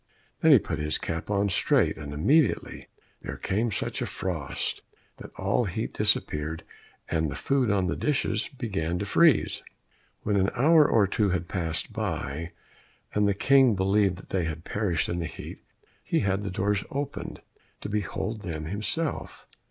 Then 0.39 0.51
he 0.51 0.57
put 0.57 0.79
his 0.79 0.97
cap 0.97 1.29
on 1.29 1.49
straight, 1.49 1.95
and 1.95 2.11
immediately 2.11 2.87
there 3.21 3.37
came 3.37 3.69
such 3.69 4.01
a 4.01 4.07
frost 4.07 4.81
that 5.17 5.29
all 5.35 5.65
heat 5.65 5.93
disappeared, 5.93 6.63
and 7.07 7.29
the 7.29 7.35
food 7.35 7.69
on 7.69 7.85
the 7.85 7.95
dishes 7.95 8.47
began 8.47 8.97
to 8.97 9.05
freeze. 9.05 9.61
When 10.23 10.37
an 10.37 10.49
hour 10.55 10.87
or 10.89 11.05
two 11.05 11.29
had 11.29 11.47
passed 11.47 11.93
by, 11.93 12.51
and 13.13 13.27
the 13.27 13.35
King 13.35 13.75
believed 13.75 14.15
that 14.17 14.29
they 14.31 14.45
had 14.45 14.63
perished 14.63 15.07
in 15.07 15.19
the 15.19 15.27
heat, 15.27 15.59
he 16.03 16.21
had 16.21 16.41
the 16.41 16.49
doors 16.49 16.83
opened 16.89 17.43
to 17.81 17.87
behold 17.87 18.41
them 18.41 18.65
himself. 18.65 19.45